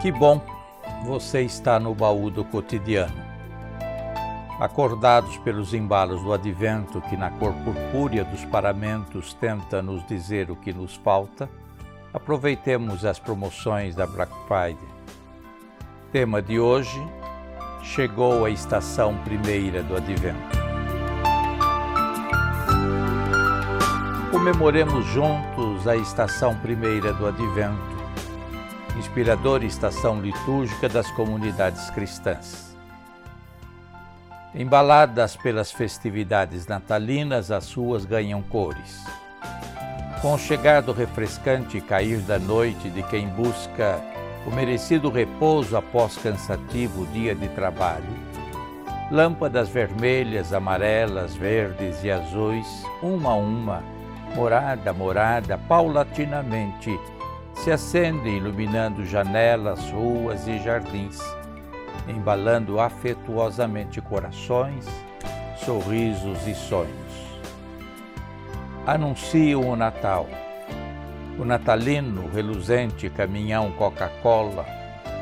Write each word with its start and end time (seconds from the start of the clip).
Que 0.00 0.10
bom 0.10 0.40
você 1.04 1.42
está 1.42 1.78
no 1.78 1.94
baú 1.94 2.30
do 2.30 2.42
cotidiano. 2.42 3.22
Acordados 4.58 5.36
pelos 5.38 5.74
embalos 5.74 6.22
do 6.22 6.32
advento 6.32 7.02
que 7.02 7.18
na 7.18 7.30
cor 7.32 7.52
purpúrea 7.64 8.24
dos 8.24 8.42
paramentos 8.46 9.34
tenta 9.34 9.82
nos 9.82 10.06
dizer 10.06 10.50
o 10.50 10.56
que 10.56 10.72
nos 10.72 10.96
falta, 10.96 11.50
aproveitemos 12.14 13.04
as 13.04 13.18
promoções 13.18 13.94
da 13.94 14.06
Black 14.06 14.32
Friday. 14.48 14.88
Tema 16.10 16.40
de 16.40 16.58
hoje: 16.58 16.98
chegou 17.82 18.46
a 18.46 18.50
estação 18.50 19.14
primeira 19.18 19.82
do 19.82 19.96
advento. 19.96 20.58
Comemoremos 24.30 25.04
juntos 25.08 25.86
a 25.86 25.94
estação 25.94 26.56
primeira 26.56 27.12
do 27.12 27.26
advento 27.26 27.99
inspiradora 28.98 29.64
estação 29.64 30.20
litúrgica 30.20 30.88
das 30.88 31.10
comunidades 31.12 31.90
cristãs. 31.90 32.76
Embaladas 34.54 35.36
pelas 35.36 35.70
festividades 35.70 36.66
natalinas, 36.66 37.50
as 37.50 37.72
ruas 37.72 38.04
ganham 38.04 38.42
cores. 38.42 39.04
Com 40.20 40.34
o 40.34 40.38
chegar 40.38 40.82
do 40.82 40.92
refrescante 40.92 41.80
cair 41.80 42.18
da 42.18 42.38
noite 42.38 42.90
de 42.90 43.02
quem 43.04 43.28
busca 43.28 44.00
o 44.46 44.50
merecido 44.50 45.08
repouso 45.08 45.76
após 45.76 46.16
cansativo 46.16 47.06
dia 47.06 47.34
de 47.34 47.48
trabalho, 47.48 48.04
lâmpadas 49.10 49.68
vermelhas, 49.68 50.52
amarelas, 50.52 51.34
verdes 51.34 52.02
e 52.02 52.10
azuis, 52.10 52.66
uma 53.02 53.30
a 53.30 53.34
uma, 53.34 53.82
morada 54.34 54.92
morada, 54.92 55.58
paulatinamente, 55.58 56.98
se 57.62 57.70
acendem 57.70 58.38
iluminando 58.38 59.04
janelas, 59.04 59.90
ruas 59.90 60.48
e 60.48 60.58
jardins, 60.60 61.20
embalando 62.08 62.80
afetuosamente 62.80 64.00
corações, 64.00 64.86
sorrisos 65.62 66.46
e 66.46 66.54
sonhos. 66.54 66.90
Anunciam 68.86 69.68
o 69.68 69.76
Natal. 69.76 70.26
O 71.38 71.44
natalino 71.44 72.30
reluzente 72.32 73.10
caminhão 73.10 73.70
Coca-Cola 73.72 74.64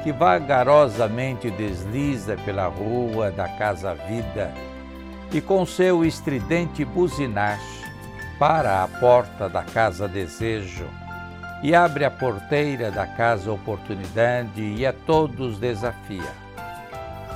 que 0.04 0.12
vagarosamente 0.12 1.50
desliza 1.50 2.36
pela 2.44 2.68
rua 2.68 3.32
da 3.32 3.48
Casa 3.48 3.94
Vida 3.94 4.54
e 5.32 5.40
com 5.40 5.66
seu 5.66 6.04
estridente 6.04 6.84
buzinar 6.84 7.58
para 8.38 8.84
a 8.84 8.88
porta 8.88 9.48
da 9.48 9.62
Casa 9.64 10.06
Desejo 10.06 10.88
e 11.62 11.74
abre 11.74 12.04
a 12.04 12.10
porteira 12.10 12.90
da 12.90 13.06
casa 13.06 13.50
oportunidade 13.50 14.62
e 14.62 14.86
a 14.86 14.92
todos 14.92 15.58
desafia. 15.58 16.32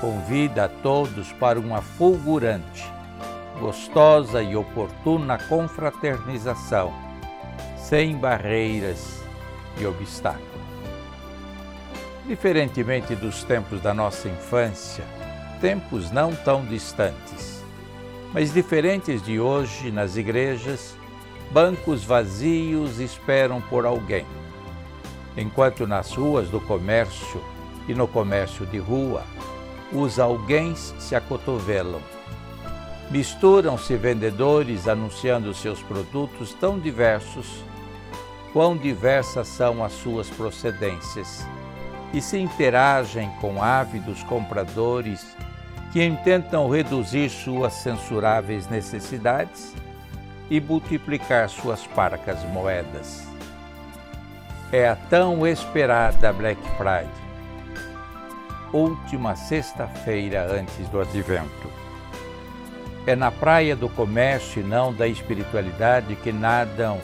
Convida 0.01 0.65
a 0.65 0.69
todos 0.69 1.33
para 1.33 1.59
uma 1.59 1.81
fulgurante, 1.81 2.85
gostosa 3.59 4.43
e 4.43 4.57
oportuna 4.57 5.39
confraternização, 5.39 6.93
sem 7.77 8.17
barreiras 8.17 9.23
e 9.79 9.87
obstáculos. 9.87 10.53
Diferentemente 12.27 13.15
dos 13.17 13.43
tempos 13.43 13.81
da 13.81 13.93
nossa 13.93 14.29
infância, 14.29 15.05
tempos 15.61 16.11
não 16.11 16.35
tão 16.35 16.65
distantes, 16.65 17.63
mas 18.33 18.53
diferentes 18.53 19.23
de 19.23 19.39
hoje 19.39 19.91
nas 19.91 20.17
igrejas, 20.17 20.97
bancos 21.53 22.03
vazios 22.03 22.99
esperam 22.99 23.61
por 23.61 23.85
alguém, 23.85 24.25
enquanto 25.37 25.87
nas 25.87 26.11
ruas 26.15 26.49
do 26.49 26.59
comércio 26.59 27.45
e 27.87 27.95
no 27.95 28.09
comércio 28.09 28.65
de 28.65 28.79
rua, 28.79 29.23
os 29.93 30.19
alguém 30.19 30.75
se 30.75 31.15
acotovelam. 31.15 32.01
Misturam-se 33.11 33.95
vendedores 33.97 34.89
anunciando 34.89 35.53
seus 35.53 35.83
produtos 35.83 36.55
tão 36.55 36.79
diversos, 36.79 37.63
quão 38.55 38.75
diversas 38.75 39.47
são 39.47 39.85
as 39.85 39.93
suas 39.93 40.31
procedências, 40.31 41.47
e 42.15 42.23
se 42.23 42.39
interagem 42.39 43.31
com 43.43 43.63
ávidos 43.63 44.23
compradores 44.23 45.37
que 45.93 46.03
intentam 46.03 46.71
reduzir 46.71 47.29
suas 47.29 47.75
censuráveis 47.75 48.69
necessidades 48.69 49.75
e 50.53 50.61
multiplicar 50.61 51.49
suas 51.49 51.87
parcas 51.87 52.45
moedas. 52.45 53.27
É 54.71 54.87
a 54.87 54.95
tão 54.95 55.47
esperada 55.47 56.31
Black 56.31 56.61
Friday, 56.77 57.09
última 58.71 59.35
sexta-feira 59.35 60.47
antes 60.53 60.87
do 60.91 61.01
advento. 61.01 61.73
É 63.07 63.17
na 63.17 63.31
praia 63.31 63.75
do 63.75 63.89
comércio 63.89 64.61
e 64.61 64.63
não 64.63 64.93
da 64.93 65.09
espiritualidade 65.09 66.17
que 66.17 66.31
nadam 66.31 67.01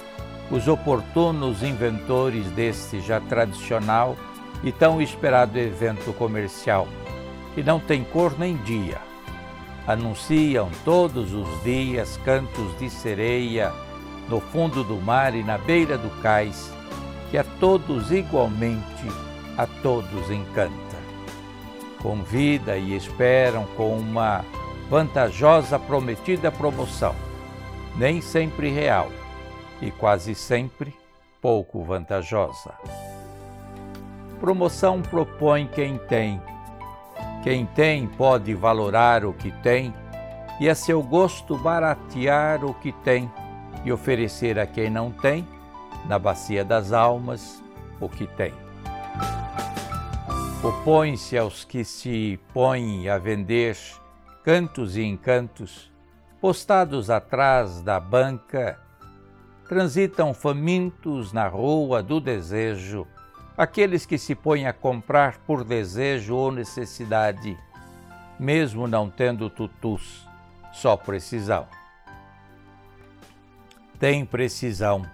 os 0.51 0.69
oportunos 0.69 1.63
inventores 1.63 2.45
deste 2.51 3.01
já 3.01 3.19
tradicional 3.19 4.15
e 4.63 4.71
tão 4.71 5.01
esperado 5.01 5.59
evento 5.59 6.13
comercial, 6.13 6.87
que 7.55 7.63
não 7.63 7.81
tem 7.81 8.05
cor 8.05 8.39
nem 8.39 8.59
dia 8.59 9.08
anunciam 9.89 10.69
todos 10.85 11.33
os 11.33 11.65
dias 11.65 12.19
cantos 12.23 12.79
de 12.79 12.91
sereia 12.91 13.73
no 14.29 14.39
fundo 14.39 14.85
do 14.85 14.97
mar 14.97 15.35
e 15.35 15.43
na 15.43 15.57
beira 15.57 15.97
do 15.97 16.11
cais, 16.21 16.71
que 17.31 17.39
a 17.39 17.45
todos 17.59 18.13
igualmente, 18.13 19.07
a 19.57 19.67
todos 19.83 20.31
encanta. 20.31 20.99
Convida 22.03 22.77
e 22.77 22.95
esperam 22.95 23.65
com 23.79 23.97
uma 23.97 24.45
vantajosa 24.91 25.79
prometida 25.79 26.53
promoção, 26.53 27.15
nem 27.97 28.21
sempre 28.21 28.71
real 28.71 29.11
e 29.81 29.91
quase 29.91 30.35
sempre 30.35 30.95
pouco 31.41 31.83
vantajosa. 31.83 32.75
Promoção 34.39 35.01
propõe 35.01 35.67
quem 35.67 35.97
tem 35.97 36.39
quem 37.43 37.67
tem 37.67 38.07
pode 38.07 38.55
valorar 38.55 39.25
o 39.25 39.33
que 39.33 39.51
tem 39.63 39.95
e 40.61 40.69
a 40.69 40.75
seu 40.75 41.03
gosto 41.03 41.57
baratear 41.57 42.65
o 42.65 42.75
que 42.75 42.91
tem 42.91 43.31
e 43.85 43.93
oferecer 43.93 44.59
a 44.59 44.67
quem 44.67 44.91
não 44.91 45.11
tem, 45.11 45.47
na 46.07 46.19
bacia 46.19 46.65
das 46.65 46.93
almas, 46.93 47.63
o 48.01 48.09
que 48.09 48.27
tem. 48.27 48.53
Opõe-se 50.63 51.39
aos 51.39 51.65
que 51.65 51.85
se 51.85 52.41
põem 52.53 53.09
a 53.09 53.17
vender 53.19 53.77
cantos 54.43 54.97
e 54.97 55.05
encantos, 55.05 55.93
postados 56.41 57.09
atrás 57.09 57.81
da 57.81 58.01
banca, 58.01 58.81
transitam 59.69 60.35
famintos 60.35 61.33
na 61.33 61.47
rua 61.47 62.03
do 62.03 62.21
desejo 62.21 63.07
aqueles 63.59 64.07
que 64.07 64.17
se 64.17 64.37
põem 64.37 64.69
a 64.69 64.73
comprar 64.73 65.39
por 65.39 65.65
desejo 65.65 66.37
ou 66.37 66.53
necessidade, 66.53 67.59
mesmo 68.39 68.87
não 68.87 69.11
tendo 69.11 69.51
tutus, 69.51 70.25
só 70.73 70.97
precisão. 70.97 71.67
Tem 73.99 74.25
precisão. 74.25 75.05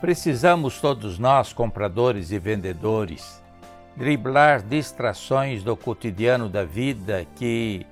Precisamos 0.00 0.80
todos 0.80 1.18
nós, 1.18 1.52
compradores 1.52 2.30
e 2.30 2.38
vendedores, 2.38 3.42
driblar 3.94 4.62
distrações 4.62 5.62
do 5.62 5.76
cotidiano 5.76 6.48
da 6.48 6.64
vida 6.64 7.26
que, 7.36 7.86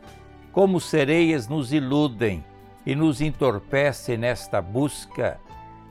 como 0.50 0.80
sereias, 0.80 1.46
nos 1.46 1.74
iludem 1.74 2.42
e 2.86 2.94
nos 2.94 3.20
entorpecem 3.20 4.16
nesta 4.16 4.62
busca 4.62 5.38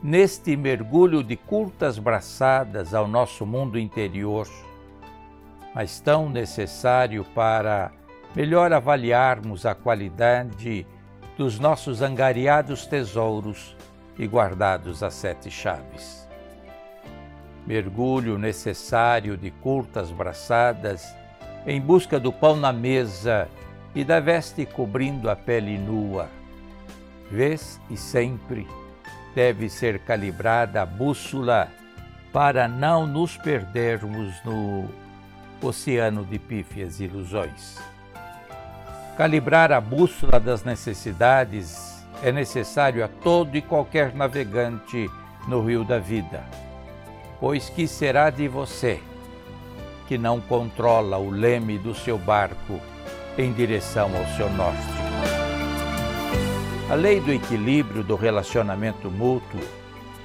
neste 0.03 0.57
mergulho 0.57 1.23
de 1.23 1.35
curtas 1.35 1.99
braçadas 1.99 2.93
ao 2.93 3.07
nosso 3.07 3.45
mundo 3.45 3.77
interior, 3.77 4.47
mas 5.75 5.99
tão 5.99 6.27
necessário 6.27 7.23
para 7.35 7.91
melhor 8.35 8.73
avaliarmos 8.73 9.65
a 9.65 9.75
qualidade 9.75 10.87
dos 11.37 11.59
nossos 11.59 12.01
angariados 12.01 12.85
tesouros 12.87 13.75
e 14.17 14.25
guardados 14.25 15.03
a 15.03 15.11
sete 15.11 15.51
chaves. 15.51 16.27
Mergulho 17.65 18.39
necessário 18.39 19.37
de 19.37 19.51
curtas 19.51 20.09
braçadas 20.09 21.15
em 21.65 21.79
busca 21.79 22.19
do 22.19 22.33
pão 22.33 22.55
na 22.55 22.73
mesa 22.73 23.47
e 23.93 24.03
da 24.03 24.19
veste 24.19 24.65
cobrindo 24.65 25.29
a 25.29 25.35
pele 25.35 25.77
nua, 25.77 26.27
vez 27.29 27.79
e 27.87 27.95
sempre 27.95 28.67
deve 29.35 29.69
ser 29.69 29.99
calibrada 29.99 30.81
a 30.81 30.85
bússola 30.85 31.67
para 32.31 32.67
não 32.67 33.05
nos 33.05 33.37
perdermos 33.37 34.33
no 34.43 34.89
oceano 35.61 36.23
de 36.25 36.39
pífias 36.39 36.99
ilusões. 36.99 37.77
Calibrar 39.17 39.71
a 39.71 39.81
bússola 39.81 40.39
das 40.39 40.63
necessidades 40.63 42.03
é 42.23 42.31
necessário 42.31 43.03
a 43.03 43.07
todo 43.07 43.55
e 43.55 43.61
qualquer 43.61 44.13
navegante 44.13 45.09
no 45.47 45.65
rio 45.65 45.83
da 45.83 45.99
vida, 45.99 46.43
pois 47.39 47.69
que 47.69 47.87
será 47.87 48.29
de 48.29 48.47
você? 48.47 49.01
que 50.11 50.17
não 50.17 50.41
controla 50.41 51.17
o 51.17 51.29
leme 51.29 51.77
do 51.77 51.95
seu 51.95 52.17
barco 52.17 52.81
em 53.37 53.53
direção 53.53 54.11
ao 54.13 54.25
seu 54.35 54.49
norte. 54.49 55.00
A 56.91 56.93
lei 56.93 57.21
do 57.21 57.31
equilíbrio 57.31 58.03
do 58.03 58.17
relacionamento 58.17 59.09
mútuo, 59.09 59.61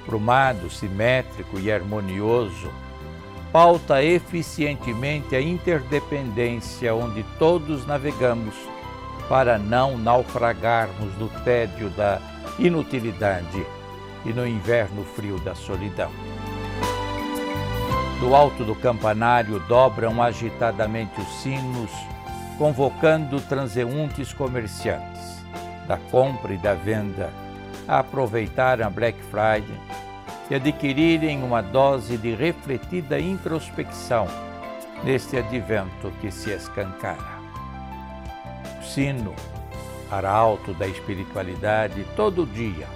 prumado, 0.05 0.69
simétrico 0.69 1.57
e 1.57 1.71
harmonioso, 1.71 2.69
pauta 3.53 4.03
eficientemente 4.03 5.33
a 5.33 5.41
interdependência 5.41 6.93
onde 6.93 7.23
todos 7.39 7.87
navegamos 7.87 8.53
para 9.29 9.57
não 9.57 9.97
naufragarmos 9.97 11.17
no 11.17 11.29
tédio 11.45 11.89
da 11.91 12.19
inutilidade 12.59 13.65
e 14.25 14.33
no 14.33 14.45
inverno 14.45 15.05
frio 15.05 15.39
da 15.39 15.55
solidão. 15.55 16.11
Do 18.19 18.35
alto 18.35 18.65
do 18.65 18.75
campanário 18.75 19.57
dobram 19.69 20.21
agitadamente 20.21 21.17
os 21.21 21.29
sinos, 21.41 21.91
convocando 22.57 23.39
transeuntes 23.39 24.33
comerciantes 24.33 25.36
da 25.87 25.97
compra 26.11 26.53
e 26.53 26.57
da 26.57 26.73
venda 26.73 27.31
a 27.87 27.99
aproveitar 27.99 28.81
a 28.81 28.89
Black 28.89 29.17
Friday 29.31 29.77
e 30.49 30.55
adquirirem 30.55 31.43
uma 31.43 31.61
dose 31.61 32.17
de 32.17 32.33
refletida 32.35 33.19
introspecção 33.19 34.27
neste 35.03 35.37
advento 35.37 36.11
que 36.19 36.31
se 36.31 36.51
escancara. 36.51 37.37
O 38.79 38.83
sino, 38.83 39.33
arauto 40.11 40.73
da 40.73 40.87
espiritualidade, 40.87 42.05
todo 42.15 42.45
dia, 42.45 42.87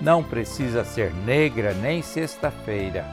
não 0.00 0.22
precisa 0.22 0.84
ser 0.84 1.12
negra 1.12 1.72
nem 1.74 2.02
sexta-feira. 2.02 3.04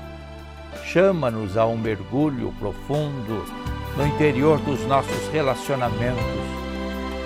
Chama-nos 0.83 1.57
a 1.57 1.65
um 1.65 1.77
mergulho 1.77 2.53
profundo 2.59 3.45
no 3.97 4.05
interior 4.05 4.59
dos 4.59 4.85
nossos 4.85 5.27
relacionamentos 5.29 6.54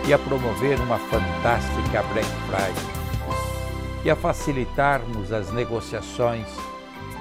e 0.09 0.13
a 0.13 0.17
promover 0.17 0.79
uma 0.81 0.97
fantástica 0.97 2.01
Black 2.11 2.27
Friday 2.47 3.00
e 4.03 4.09
a 4.09 4.15
facilitarmos 4.15 5.31
as 5.31 5.51
negociações 5.51 6.47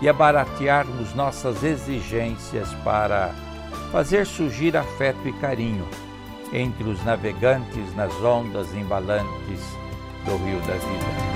e 0.01 0.09
a 0.09 0.13
baratearmos 0.15 1.15
nossas 1.15 1.63
exigências 1.63 2.73
para 2.83 3.31
fazer 3.93 4.25
surgir 4.25 4.75
afeto 4.75 5.29
e 5.29 5.33
carinho 5.35 5.87
entre 6.51 6.85
os 6.85 7.05
navegantes 7.05 7.95
nas 7.95 8.15
ondas 8.23 8.73
embalantes 8.75 9.61
do 10.25 10.39
Rio 10.39 10.59
da 10.61 10.73
Vida. 10.73 11.29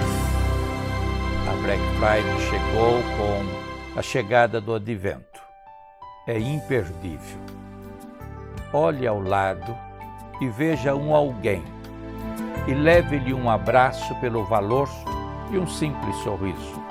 A 1.51 1.63
Black 1.63 1.83
Friday 1.99 2.41
chegou 2.49 3.03
com 3.19 3.99
a 3.99 4.03
chegada 4.03 4.59
do 4.59 4.75
advento. 4.75 5.43
É 6.27 6.39
imperdível. 6.39 7.39
Olhe 8.73 9.07
ao 9.07 9.21
lado 9.21 9.92
e 10.43 10.49
veja 10.49 10.93
um 10.93 11.15
alguém 11.15 11.63
e 12.67 12.75
leve-lhe 12.75 13.33
um 13.33 13.49
abraço 13.49 14.13
pelo 14.17 14.45
valor 14.45 14.89
e 15.53 15.59
um 15.59 15.69
simples 15.69 16.17
sorriso. 16.17 16.83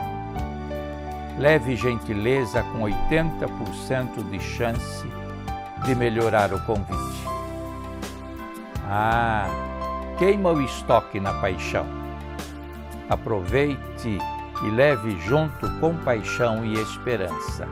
Leve 1.38 1.76
gentileza 1.76 2.64
com 2.64 2.84
80% 2.84 4.24
de 4.30 4.40
chance 4.40 5.06
de 5.84 5.94
melhorar 5.96 6.54
o 6.54 6.62
convite. 6.66 7.26
Ah, 8.88 9.50
queima 10.18 10.52
o 10.52 10.62
estoque 10.62 11.20
na 11.20 11.34
paixão. 11.34 11.86
Aproveite 13.10 14.18
e 14.64 14.70
leve 14.70 15.20
junto 15.20 15.70
compaixão 15.82 16.64
e 16.64 16.76
esperança. 16.76 17.68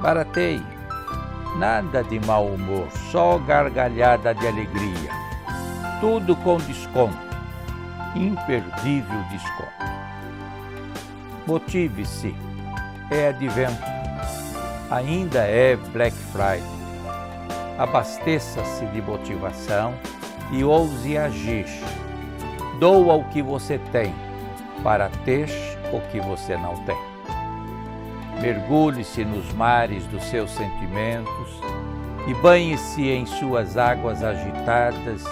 Barateie, 0.00 0.62
nada 1.56 2.02
de 2.02 2.18
mau 2.20 2.46
humor, 2.46 2.88
só 3.10 3.38
gargalhada 3.38 4.34
de 4.34 4.46
alegria. 4.46 5.10
Tudo 6.00 6.34
com 6.36 6.56
desconto 6.58 7.32
imperdível 8.14 9.22
desconto. 9.30 9.72
Motive-se, 11.46 12.34
é 13.10 13.28
advento, 13.28 13.82
ainda 14.90 15.40
é 15.40 15.76
Black 15.76 16.16
Friday. 16.16 16.62
Abasteça-se 17.78 18.86
de 18.86 19.02
motivação 19.02 19.94
e 20.52 20.62
ouse 20.62 21.16
agir. 21.16 21.66
Doa 22.78 23.14
o 23.14 23.24
que 23.30 23.42
você 23.42 23.78
tem 23.90 24.14
para 24.82 25.08
ter 25.24 25.48
o 25.92 26.00
que 26.10 26.20
você 26.20 26.56
não 26.56 26.76
tem. 26.84 27.11
Mergulhe-se 28.42 29.24
nos 29.24 29.52
mares 29.54 30.04
dos 30.08 30.24
seus 30.24 30.50
sentimentos 30.50 31.60
e 32.26 32.34
banhe-se 32.34 33.08
em 33.08 33.24
suas 33.24 33.76
águas 33.76 34.24
agitadas 34.24 35.22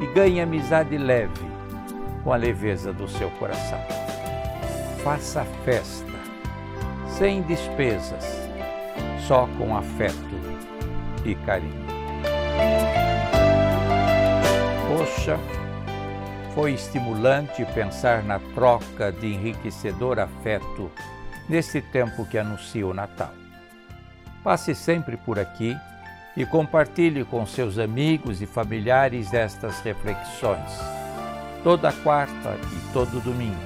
e 0.00 0.06
ganhe 0.14 0.40
amizade 0.40 0.96
leve 0.96 1.46
com 2.22 2.32
a 2.32 2.36
leveza 2.36 2.90
do 2.90 3.06
seu 3.06 3.30
coração. 3.32 3.78
Faça 5.04 5.44
festa, 5.66 6.10
sem 7.06 7.42
despesas, 7.42 8.24
só 9.28 9.46
com 9.58 9.76
afeto 9.76 10.14
e 11.22 11.34
carinho. 11.34 11.84
Poxa, 14.88 15.38
foi 16.54 16.72
estimulante 16.72 17.62
pensar 17.74 18.22
na 18.22 18.38
troca 18.54 19.12
de 19.12 19.26
enriquecedor 19.26 20.18
afeto 20.18 20.90
nesse 21.48 21.80
tempo 21.80 22.24
que 22.24 22.38
anuncia 22.38 22.86
o 22.86 22.94
Natal. 22.94 23.32
Passe 24.42 24.74
sempre 24.74 25.16
por 25.16 25.38
aqui 25.38 25.76
e 26.36 26.44
compartilhe 26.44 27.24
com 27.24 27.46
seus 27.46 27.78
amigos 27.78 28.42
e 28.42 28.46
familiares 28.46 29.32
estas 29.32 29.80
reflexões 29.80 31.04
toda 31.64 31.90
quarta 31.90 32.58
e 32.70 32.92
todo 32.92 33.22
domingo. 33.22 33.56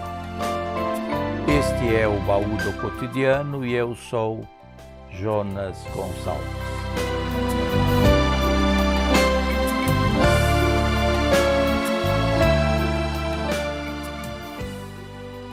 Este 1.48 1.96
é 1.96 2.06
o 2.06 2.20
Baú 2.20 2.56
do 2.56 2.72
Cotidiano 2.80 3.66
e 3.66 3.74
eu 3.74 3.96
sou 3.96 4.46
Jonas 5.10 5.82
Gonçalves. 5.92 7.47